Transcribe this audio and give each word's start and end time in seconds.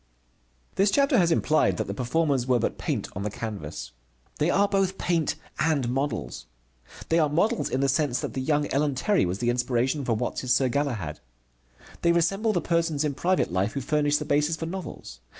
This 0.77 0.89
chapter 0.89 1.19
has 1.19 1.31
implied 1.31 1.77
that 1.77 1.85
the 1.85 1.93
performers 1.93 2.47
were 2.47 2.57
but 2.57 2.79
paint 2.79 3.07
on 3.15 3.21
the 3.21 3.29
canvas. 3.29 3.91
They 4.39 4.49
are 4.49 4.67
both 4.67 4.97
paint 4.97 5.35
and 5.59 5.89
models. 5.89 6.47
They 7.09 7.19
are 7.19 7.29
models 7.29 7.69
in 7.69 7.81
the 7.81 7.87
sense 7.87 8.19
that 8.21 8.33
the 8.33 8.41
young 8.41 8.65
Ellen 8.73 8.95
Terry 8.95 9.27
was 9.27 9.37
the 9.37 9.51
inspiration 9.51 10.03
for 10.03 10.13
Watts' 10.13 10.51
Sir 10.51 10.69
Galahad. 10.69 11.19
They 12.01 12.11
resemble 12.13 12.51
the 12.51 12.61
persons 12.61 13.03
in 13.03 13.13
private 13.13 13.51
life 13.53 13.73
who 13.73 13.81
furnish 13.81 14.17
the 14.17 14.25
basis 14.25 14.55
for 14.55 14.65
novels. 14.65 15.19